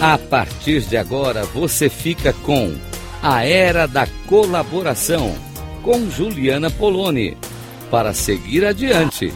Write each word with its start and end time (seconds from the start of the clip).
A 0.00 0.18
partir 0.18 0.82
de 0.82 0.94
agora 0.94 1.44
você 1.46 1.88
fica 1.88 2.30
com 2.44 2.76
A 3.22 3.46
Era 3.46 3.86
da 3.86 4.06
Colaboração 4.28 5.34
com 5.82 6.10
Juliana 6.10 6.70
Poloni 6.70 7.34
para 7.90 8.12
seguir 8.12 8.66
adiante. 8.66 9.32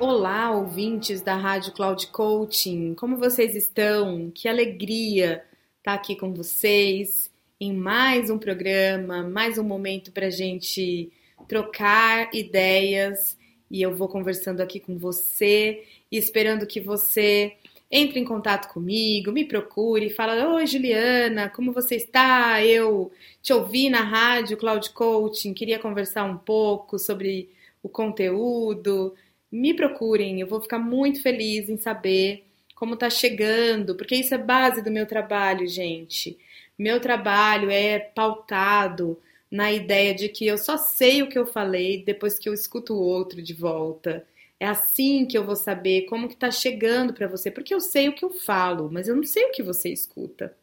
Olá, 0.00 0.52
ouvintes 0.52 1.20
da 1.20 1.36
Rádio 1.36 1.72
Cloud 1.72 2.06
Coaching, 2.06 2.94
como 2.94 3.18
vocês 3.18 3.54
estão? 3.54 4.30
Que 4.34 4.48
alegria 4.48 5.44
estar 5.76 5.92
aqui 5.92 6.16
com 6.16 6.32
vocês 6.32 7.30
em 7.60 7.74
mais 7.74 8.30
um 8.30 8.38
programa, 8.38 9.22
mais 9.22 9.58
um 9.58 9.62
momento 9.62 10.10
para 10.10 10.30
gente 10.30 11.12
trocar 11.46 12.34
ideias 12.34 13.36
e 13.72 13.80
eu 13.80 13.94
vou 13.94 14.06
conversando 14.06 14.60
aqui 14.60 14.78
com 14.78 14.98
você 14.98 15.82
e 16.10 16.18
esperando 16.18 16.66
que 16.66 16.78
você 16.78 17.56
entre 17.90 18.18
em 18.18 18.24
contato 18.24 18.72
comigo, 18.72 19.32
me 19.32 19.44
procure, 19.44 20.08
fala: 20.10 20.54
Oi, 20.54 20.66
Juliana, 20.66 21.50
como 21.50 21.72
você 21.72 21.96
está? 21.96 22.64
Eu 22.64 23.10
te 23.42 23.52
ouvi 23.52 23.90
na 23.90 24.02
rádio 24.02 24.56
Cloud 24.56 24.90
Coaching, 24.90 25.52
queria 25.54 25.78
conversar 25.78 26.24
um 26.24 26.36
pouco 26.38 26.98
sobre 26.98 27.50
o 27.82 27.88
conteúdo. 27.88 29.14
Me 29.50 29.74
procurem, 29.74 30.40
eu 30.40 30.46
vou 30.46 30.60
ficar 30.60 30.78
muito 30.78 31.22
feliz 31.22 31.68
em 31.68 31.76
saber 31.76 32.46
como 32.74 32.94
está 32.94 33.10
chegando, 33.10 33.94
porque 33.94 34.16
isso 34.16 34.34
é 34.34 34.38
base 34.38 34.82
do 34.82 34.90
meu 34.90 35.06
trabalho, 35.06 35.66
gente. 35.68 36.38
Meu 36.78 37.00
trabalho 37.00 37.70
é 37.70 37.98
pautado 37.98 39.18
na 39.52 39.70
ideia 39.70 40.14
de 40.14 40.30
que 40.30 40.46
eu 40.46 40.56
só 40.56 40.78
sei 40.78 41.22
o 41.22 41.28
que 41.28 41.38
eu 41.38 41.44
falei 41.44 42.02
depois 42.02 42.38
que 42.38 42.48
eu 42.48 42.54
escuto 42.54 42.94
o 42.94 43.02
outro 43.02 43.42
de 43.42 43.52
volta. 43.52 44.26
É 44.58 44.66
assim 44.66 45.26
que 45.26 45.36
eu 45.36 45.44
vou 45.44 45.56
saber 45.56 46.06
como 46.06 46.26
que 46.26 46.36
tá 46.36 46.50
chegando 46.50 47.12
para 47.12 47.28
você, 47.28 47.50
porque 47.50 47.74
eu 47.74 47.80
sei 47.80 48.08
o 48.08 48.14
que 48.14 48.24
eu 48.24 48.30
falo, 48.30 48.88
mas 48.90 49.08
eu 49.08 49.14
não 49.14 49.24
sei 49.24 49.44
o 49.44 49.52
que 49.52 49.62
você 49.62 49.90
escuta. 49.90 50.56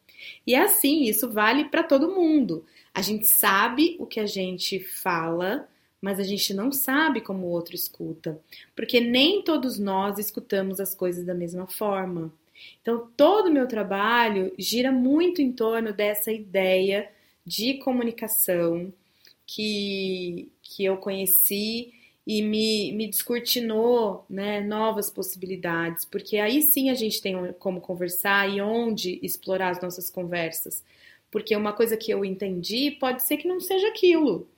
E 0.44 0.56
é 0.56 0.62
assim, 0.62 1.04
isso 1.04 1.30
vale 1.30 1.66
para 1.66 1.84
todo 1.84 2.10
mundo. 2.10 2.64
A 2.92 3.00
gente 3.00 3.28
sabe 3.28 3.94
o 4.00 4.06
que 4.06 4.18
a 4.18 4.26
gente 4.26 4.80
fala, 4.80 5.68
mas 6.02 6.18
a 6.18 6.24
gente 6.24 6.52
não 6.52 6.72
sabe 6.72 7.20
como 7.20 7.46
o 7.46 7.50
outro 7.50 7.76
escuta, 7.76 8.40
porque 8.74 8.98
nem 8.98 9.42
todos 9.42 9.78
nós 9.78 10.18
escutamos 10.18 10.80
as 10.80 10.96
coisas 10.96 11.24
da 11.24 11.34
mesma 11.34 11.68
forma. 11.68 12.32
Então, 12.82 13.08
todo 13.16 13.46
o 13.46 13.52
meu 13.52 13.68
trabalho 13.68 14.52
gira 14.58 14.90
muito 14.90 15.40
em 15.40 15.52
torno 15.52 15.92
dessa 15.92 16.32
ideia 16.32 17.08
de 17.50 17.74
comunicação 17.74 18.92
que, 19.44 20.48
que 20.62 20.84
eu 20.84 20.96
conheci 20.98 21.92
e 22.24 22.42
me, 22.42 22.92
me 22.92 23.08
descortinou 23.08 24.24
né, 24.30 24.60
novas 24.60 25.10
possibilidades, 25.10 26.04
porque 26.04 26.36
aí 26.36 26.62
sim 26.62 26.90
a 26.90 26.94
gente 26.94 27.20
tem 27.20 27.52
como 27.54 27.80
conversar 27.80 28.48
e 28.48 28.60
onde 28.60 29.18
explorar 29.20 29.70
as 29.70 29.82
nossas 29.82 30.08
conversas. 30.08 30.84
Porque 31.28 31.56
uma 31.56 31.72
coisa 31.72 31.96
que 31.96 32.12
eu 32.12 32.24
entendi 32.24 32.92
pode 32.92 33.24
ser 33.24 33.36
que 33.36 33.48
não 33.48 33.58
seja 33.58 33.88
aquilo. 33.88 34.48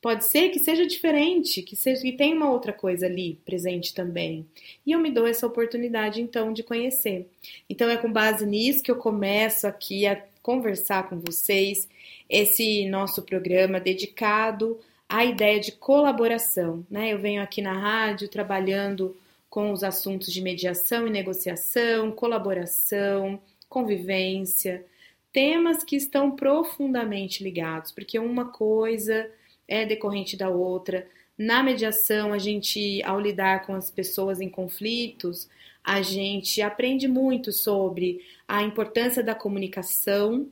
Pode 0.00 0.24
ser 0.24 0.48
que 0.48 0.58
seja 0.58 0.86
diferente, 0.86 1.60
que, 1.60 1.76
seja, 1.76 2.00
que 2.00 2.12
tenha 2.12 2.34
uma 2.34 2.50
outra 2.50 2.72
coisa 2.72 3.04
ali 3.04 3.38
presente 3.44 3.92
também. 3.92 4.46
E 4.86 4.92
eu 4.92 5.00
me 5.00 5.10
dou 5.10 5.26
essa 5.26 5.46
oportunidade, 5.46 6.22
então, 6.22 6.52
de 6.52 6.62
conhecer. 6.62 7.28
Então, 7.68 7.90
é 7.90 7.96
com 7.96 8.10
base 8.10 8.46
nisso 8.46 8.82
que 8.82 8.90
eu 8.90 8.96
começo 8.96 9.66
aqui 9.66 10.06
a 10.06 10.22
conversar 10.48 11.10
com 11.10 11.18
vocês 11.18 11.86
esse 12.26 12.88
nosso 12.88 13.20
programa 13.20 13.78
dedicado 13.78 14.80
à 15.06 15.22
ideia 15.22 15.60
de 15.60 15.72
colaboração. 15.72 16.86
Né? 16.90 17.12
Eu 17.12 17.18
venho 17.18 17.42
aqui 17.42 17.60
na 17.60 17.74
rádio 17.74 18.30
trabalhando 18.30 19.14
com 19.50 19.70
os 19.72 19.84
assuntos 19.84 20.32
de 20.32 20.40
mediação 20.40 21.06
e 21.06 21.10
negociação, 21.10 22.10
colaboração, 22.10 23.38
convivência, 23.68 24.86
temas 25.30 25.84
que 25.84 25.96
estão 25.96 26.30
profundamente 26.30 27.44
ligados, 27.44 27.92
porque 27.92 28.18
uma 28.18 28.46
coisa 28.46 29.30
é 29.68 29.84
decorrente 29.84 30.34
da 30.34 30.48
outra. 30.48 31.06
Na 31.38 31.62
mediação, 31.62 32.32
a 32.32 32.38
gente, 32.38 33.00
ao 33.04 33.20
lidar 33.20 33.64
com 33.64 33.72
as 33.72 33.92
pessoas 33.92 34.40
em 34.40 34.48
conflitos, 34.48 35.48
a 35.84 36.02
gente 36.02 36.60
aprende 36.60 37.06
muito 37.06 37.52
sobre 37.52 38.20
a 38.46 38.62
importância 38.62 39.22
da 39.22 39.36
comunicação 39.36 40.48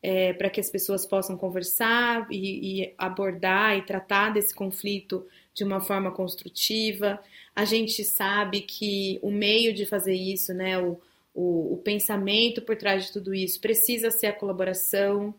é, 0.00 0.32
para 0.32 0.48
que 0.48 0.60
as 0.60 0.70
pessoas 0.70 1.04
possam 1.04 1.36
conversar 1.36 2.28
e, 2.30 2.82
e, 2.82 2.94
abordar 2.96 3.76
e 3.76 3.82
tratar 3.82 4.32
desse 4.32 4.54
conflito 4.54 5.26
de 5.52 5.64
uma 5.64 5.80
forma 5.80 6.12
construtiva. 6.12 7.20
A 7.54 7.64
gente 7.64 8.04
sabe 8.04 8.60
que 8.60 9.18
o 9.20 9.32
meio 9.32 9.74
de 9.74 9.84
fazer 9.84 10.14
isso, 10.14 10.54
né, 10.54 10.78
o, 10.78 11.00
o, 11.34 11.74
o 11.74 11.76
pensamento 11.78 12.62
por 12.62 12.76
trás 12.76 13.06
de 13.06 13.12
tudo 13.12 13.34
isso, 13.34 13.60
precisa 13.60 14.08
ser 14.10 14.28
a 14.28 14.32
colaboração 14.32 15.34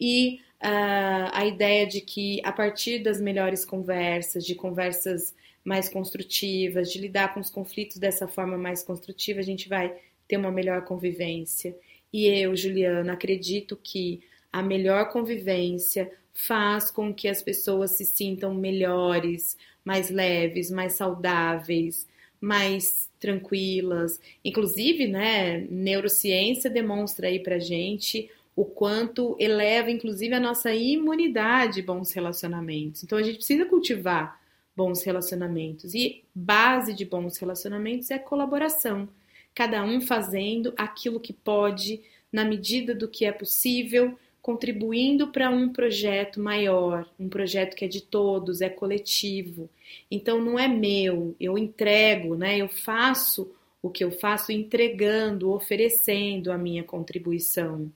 e 0.00 0.40
uh, 0.62 1.30
a 1.32 1.44
ideia 1.44 1.86
de 1.86 2.00
que 2.00 2.40
a 2.44 2.52
partir 2.52 3.00
das 3.00 3.20
melhores 3.20 3.64
conversas, 3.64 4.44
de 4.44 4.54
conversas 4.54 5.34
mais 5.64 5.88
construtivas, 5.88 6.90
de 6.90 6.98
lidar 7.00 7.34
com 7.34 7.40
os 7.40 7.50
conflitos 7.50 7.98
dessa 7.98 8.28
forma 8.28 8.56
mais 8.56 8.82
construtiva, 8.82 9.40
a 9.40 9.44
gente 9.44 9.68
vai 9.68 9.94
ter 10.28 10.36
uma 10.36 10.50
melhor 10.50 10.84
convivência. 10.84 11.76
E 12.12 12.26
eu, 12.26 12.54
Juliana, 12.56 13.12
acredito 13.12 13.76
que 13.76 14.22
a 14.52 14.62
melhor 14.62 15.10
convivência 15.10 16.10
faz 16.32 16.90
com 16.90 17.12
que 17.12 17.28
as 17.28 17.42
pessoas 17.42 17.92
se 17.92 18.04
sintam 18.04 18.54
melhores, 18.54 19.56
mais 19.84 20.10
leves, 20.10 20.70
mais 20.70 20.94
saudáveis, 20.94 22.06
mais 22.40 23.10
tranquilas. 23.18 24.20
Inclusive, 24.44 25.06
né, 25.06 25.66
neurociência 25.70 26.68
demonstra 26.68 27.28
aí 27.28 27.40
pra 27.40 27.58
gente 27.58 28.30
o 28.54 28.64
quanto 28.64 29.36
eleva, 29.38 29.90
inclusive, 29.90 30.34
a 30.34 30.40
nossa 30.40 30.74
imunidade 30.74 31.82
bons 31.82 32.12
relacionamentos. 32.12 33.02
Então, 33.02 33.18
a 33.18 33.22
gente 33.22 33.36
precisa 33.36 33.64
cultivar 33.64 34.40
bons 34.76 35.02
relacionamentos. 35.02 35.94
E 35.94 36.24
base 36.34 36.92
de 36.94 37.04
bons 37.04 37.36
relacionamentos 37.38 38.10
é 38.10 38.18
colaboração. 38.18 39.08
Cada 39.54 39.84
um 39.84 40.00
fazendo 40.00 40.72
aquilo 40.76 41.20
que 41.20 41.32
pode, 41.32 42.02
na 42.30 42.44
medida 42.44 42.94
do 42.94 43.08
que 43.08 43.24
é 43.24 43.32
possível, 43.32 44.18
contribuindo 44.40 45.28
para 45.28 45.50
um 45.50 45.68
projeto 45.72 46.40
maior, 46.40 47.08
um 47.18 47.28
projeto 47.28 47.76
que 47.76 47.84
é 47.84 47.88
de 47.88 48.00
todos, 48.00 48.60
é 48.60 48.68
coletivo. 48.68 49.70
Então 50.10 50.40
não 50.42 50.58
é 50.58 50.66
meu, 50.66 51.36
eu 51.38 51.56
entrego, 51.56 52.34
né? 52.34 52.58
Eu 52.58 52.68
faço 52.68 53.54
o 53.80 53.88
que 53.88 54.02
eu 54.02 54.10
faço 54.10 54.50
entregando, 54.50 55.52
oferecendo 55.52 56.50
a 56.50 56.58
minha 56.58 56.82
contribuição. 56.82 57.90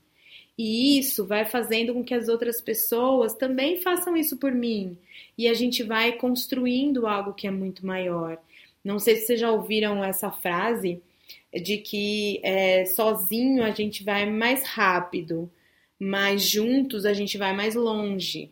E 0.59 0.99
isso 0.99 1.27
vai 1.27 1.44
fazendo 1.44 1.93
com 1.93 2.03
que 2.03 2.15
as 2.15 2.28
outras 2.28 2.61
pessoas 2.61 3.34
também 3.34 3.78
façam 3.78 4.17
isso 4.17 4.37
por 4.39 4.53
mim. 4.53 4.97
E 5.37 5.49
a 5.49 5.55
gente 5.55 5.83
vai 5.83 6.12
construindo 6.12 7.06
algo 7.06 7.34
que 7.34 7.47
é 7.47 7.50
muito 7.50 7.84
maior. 7.84 8.39
Não 8.83 8.99
sei 8.99 9.16
se 9.16 9.27
vocês 9.27 9.41
já 9.41 9.50
ouviram 9.50 10.03
essa 10.03 10.31
frase 10.31 11.03
de 11.53 11.78
que 11.78 12.41
é, 12.43 12.84
sozinho 12.87 13.62
a 13.62 13.71
gente 13.71 14.05
vai 14.05 14.31
mais 14.31 14.65
rápido, 14.65 15.50
mas 15.99 16.43
juntos 16.43 17.05
a 17.05 17.12
gente 17.12 17.37
vai 17.37 17.55
mais 17.55 17.75
longe. 17.75 18.50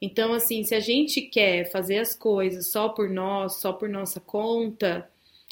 Então, 0.00 0.32
assim, 0.32 0.62
se 0.64 0.74
a 0.74 0.80
gente 0.80 1.20
quer 1.22 1.70
fazer 1.70 1.98
as 1.98 2.14
coisas 2.14 2.68
só 2.68 2.88
por 2.88 3.08
nós, 3.08 3.60
só 3.60 3.72
por 3.72 3.88
nossa 3.88 4.20
conta, 4.20 5.08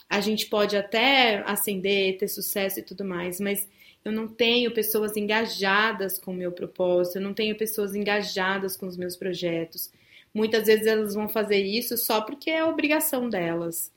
a 0.08 0.20
gente 0.20 0.46
pode 0.46 0.76
até 0.76 1.42
ascender, 1.46 2.16
ter 2.18 2.28
sucesso 2.28 2.78
e 2.80 2.82
tudo 2.82 3.04
mais, 3.04 3.40
mas 3.40 3.68
eu 4.06 4.12
não 4.12 4.28
tenho 4.28 4.70
pessoas 4.70 5.16
engajadas 5.16 6.16
com 6.16 6.30
o 6.30 6.34
meu 6.34 6.52
propósito, 6.52 7.16
eu 7.16 7.22
não 7.22 7.34
tenho 7.34 7.56
pessoas 7.56 7.92
engajadas 7.92 8.76
com 8.76 8.86
os 8.86 8.96
meus 8.96 9.16
projetos. 9.16 9.90
Muitas 10.32 10.68
vezes 10.68 10.86
elas 10.86 11.14
vão 11.14 11.28
fazer 11.28 11.64
isso 11.64 11.96
só 11.96 12.20
porque 12.20 12.48
é 12.48 12.64
obrigação 12.64 13.28
delas, 13.28 13.90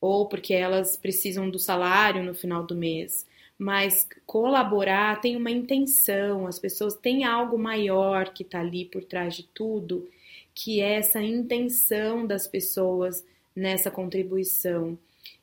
ou 0.00 0.28
porque 0.28 0.54
elas 0.54 0.96
precisam 0.96 1.50
do 1.50 1.58
salário 1.58 2.22
no 2.22 2.32
final 2.32 2.64
do 2.64 2.76
mês. 2.76 3.26
Mas 3.58 4.08
colaborar 4.24 5.20
tem 5.20 5.34
uma 5.34 5.50
intenção, 5.50 6.46
as 6.46 6.60
pessoas 6.60 6.94
têm 6.94 7.24
algo 7.24 7.58
maior 7.58 8.32
que 8.32 8.44
está 8.44 8.60
ali 8.60 8.84
por 8.84 9.02
trás 9.02 9.34
de 9.34 9.42
tudo, 9.52 10.08
que 10.54 10.80
é 10.80 10.92
essa 10.92 11.20
intenção 11.20 12.24
das 12.24 12.46
pessoas 12.46 13.24
nessa 13.54 13.90
contribuição. 13.90 14.96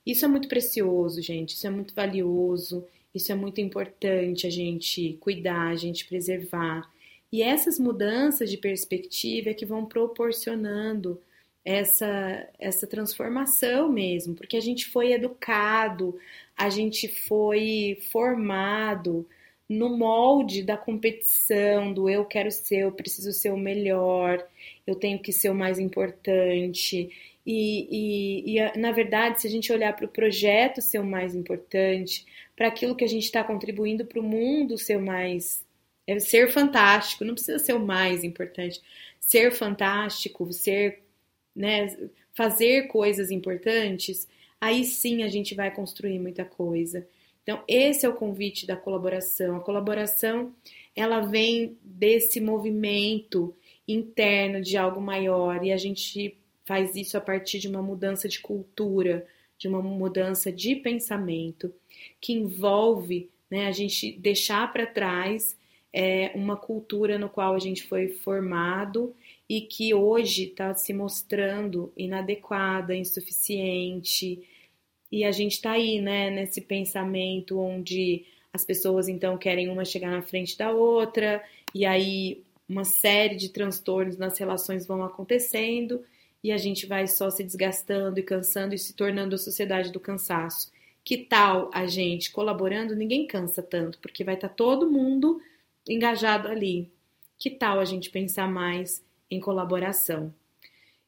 Isso 0.06 0.24
é 0.24 0.30
muito 0.30 0.48
precioso, 0.48 1.22
gente, 1.22 1.56
isso 1.56 1.68
é 1.68 1.70
muito 1.70 1.94
valioso. 1.94 2.86
Isso 3.14 3.32
é 3.32 3.36
muito 3.36 3.62
importante 3.62 4.48
a 4.48 4.50
gente 4.50 5.18
cuidar, 5.20 5.68
a 5.70 5.76
gente 5.76 6.06
preservar. 6.06 6.90
E 7.32 7.42
essas 7.42 7.80
mudanças 7.80 8.50
de 8.50 8.58
perspectiva 8.58 9.50
é 9.50 9.54
que 9.54 9.66
vão 9.66 9.86
proporcionando 9.86 11.20
essa, 11.66 12.48
essa 12.60 12.86
transformação 12.86 13.90
mesmo, 13.90 14.36
porque 14.36 14.58
a 14.58 14.62
gente 14.62 14.86
foi 14.88 15.14
educado, 15.14 16.18
a 16.58 16.70
gente 16.70 17.08
foi 17.08 17.98
formado 18.12 19.26
no 19.70 19.98
molde 19.98 20.62
da 20.62 20.78
competição, 20.78 21.94
do 21.94 22.10
eu 22.10 22.26
quero 22.26 22.52
ser, 22.52 22.80
eu 22.80 22.92
preciso 22.92 23.32
ser 23.32 23.52
o 23.52 23.58
melhor, 23.58 24.46
eu 24.86 24.96
tenho 24.96 25.20
que 25.20 25.32
ser 25.32 25.50
o 25.50 25.56
mais 25.56 25.80
importante. 25.80 27.10
E, 27.46 28.56
e, 28.56 28.60
e, 28.60 28.78
na 28.78 28.92
verdade, 28.92 29.42
se 29.42 29.48
a 29.48 29.50
gente 29.50 29.72
olhar 29.72 29.96
para 29.96 30.06
o 30.06 30.10
projeto 30.10 30.82
ser 30.82 31.00
o 31.00 31.06
mais 31.06 31.34
importante, 31.34 32.26
para 32.56 32.68
aquilo 32.68 32.96
que 32.96 33.04
a 33.04 33.08
gente 33.08 33.24
está 33.24 33.44
contribuindo 33.44 34.06
para 34.06 34.20
o 34.20 34.24
mundo 34.24 34.78
ser 34.78 35.00
mais. 35.00 35.66
É 36.06 36.20
ser 36.20 36.52
fantástico, 36.52 37.24
não 37.24 37.34
precisa 37.34 37.60
ser 37.60 37.74
o 37.74 37.80
mais 37.80 38.24
importante. 38.24 38.82
Ser 39.20 39.52
fantástico, 39.52 40.52
ser. 40.52 41.02
Né, 41.56 41.96
fazer 42.34 42.88
coisas 42.88 43.30
importantes, 43.30 44.28
aí 44.60 44.84
sim 44.84 45.24
a 45.24 45.28
gente 45.28 45.54
vai 45.54 45.70
construir 45.70 46.20
muita 46.20 46.44
coisa. 46.44 47.08
Então, 47.44 47.64
esse 47.68 48.06
é 48.06 48.10
o 48.10 48.16
convite 48.16 48.66
da 48.66 48.76
colaboração. 48.76 49.58
A 49.58 49.60
colaboração, 49.60 50.54
ela 50.96 51.20
vem 51.22 51.78
desse 51.84 52.40
movimento 52.40 53.54
interno 53.88 54.62
de 54.62 54.78
algo 54.78 55.02
maior 55.02 55.64
e 55.64 55.72
a 55.72 55.78
gente 55.78 56.38
faz 56.66 56.96
isso 56.96 57.18
a 57.18 57.22
partir 57.22 57.60
de 57.60 57.68
uma 57.68 57.82
mudança 57.82 58.30
de 58.30 58.40
cultura, 58.40 59.28
de 59.64 59.70
uma 59.70 59.82
mudança 59.82 60.52
de 60.52 60.76
pensamento 60.76 61.74
que 62.20 62.34
envolve 62.34 63.30
né, 63.50 63.66
a 63.66 63.72
gente 63.72 64.12
deixar 64.12 64.74
para 64.74 64.86
trás 64.86 65.58
é, 65.94 66.32
uma 66.36 66.58
cultura 66.58 67.18
no 67.18 67.30
qual 67.30 67.56
a 67.56 67.60
gente 67.60 67.84
foi 67.84 68.10
formado 68.10 69.16
e 69.48 69.62
que 69.62 69.94
hoje 69.94 70.50
está 70.50 70.74
se 70.76 70.92
mostrando 70.92 71.94
inadequada, 71.96 72.94
insuficiente. 72.94 74.44
E 75.10 75.24
a 75.24 75.32
gente 75.32 75.54
está 75.54 75.72
aí, 75.72 76.02
né, 76.02 76.30
nesse 76.30 76.60
pensamento 76.60 77.58
onde 77.58 78.26
as 78.52 78.66
pessoas 78.66 79.08
então 79.08 79.38
querem 79.38 79.70
uma 79.70 79.86
chegar 79.86 80.12
na 80.12 80.22
frente 80.22 80.58
da 80.58 80.72
outra, 80.72 81.42
e 81.74 81.86
aí 81.86 82.44
uma 82.68 82.84
série 82.84 83.38
de 83.38 83.48
transtornos 83.48 84.18
nas 84.18 84.38
relações 84.38 84.86
vão 84.86 85.06
acontecendo 85.06 86.04
e 86.44 86.52
a 86.52 86.58
gente 86.58 86.86
vai 86.86 87.08
só 87.08 87.30
se 87.30 87.44
desgastando 87.44 88.20
e 88.20 88.24
cansando 88.24 88.76
e 88.76 88.78
se 88.78 88.94
tornando 88.94 89.36
a 89.36 89.38
sociedade 89.38 89.92
do 89.92 90.00
cansaço. 90.00 90.72
Que 91.04 91.18
tal 91.18 91.72
a 91.74 91.88
gente 91.88 92.32
colaborando? 92.32 92.96
Ninguém 92.96 93.26
cansa 93.26 93.64
tanto, 93.64 93.98
porque 94.00 94.24
vai 94.24 94.36
estar 94.36 94.50
tá 94.50 94.54
todo 94.54 94.92
mundo 94.92 95.42
engajado 95.88 96.50
ali. 96.50 96.92
Que 97.38 97.50
tal 97.50 97.80
a 97.80 97.86
gente 97.86 98.10
pensar 98.10 98.48
mais 98.48 99.04
em 99.32 99.40
colaboração? 99.40 100.34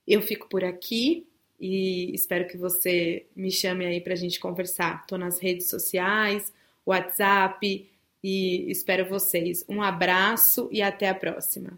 Eu 0.07 0.21
fico 0.21 0.47
por 0.47 0.63
aqui 0.63 1.27
e 1.59 2.13
espero 2.13 2.47
que 2.47 2.57
você 2.57 3.25
me 3.35 3.51
chame 3.51 3.85
aí 3.85 3.99
para 3.99 4.13
a 4.13 4.17
gente 4.17 4.39
conversar. 4.39 5.01
Estou 5.01 5.17
nas 5.17 5.39
redes 5.39 5.69
sociais, 5.69 6.53
WhatsApp 6.85 7.89
e 8.23 8.71
espero 8.71 9.07
vocês. 9.07 9.65
Um 9.67 9.81
abraço 9.81 10.69
e 10.71 10.81
até 10.81 11.09
a 11.09 11.15
próxima. 11.15 11.77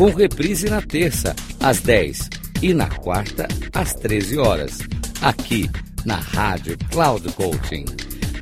com 0.00 0.08
reprise 0.08 0.68
na 0.70 0.80
terça, 0.80 1.36
às 1.60 1.82
10 1.82 2.30
e 2.62 2.72
na 2.72 2.88
quarta, 2.88 3.46
às 3.74 3.92
13 3.92 4.38
horas, 4.38 4.78
aqui 5.20 5.70
na 6.06 6.16
Rádio 6.16 6.78
Cloud 6.90 7.30
Coaching. 7.34 7.84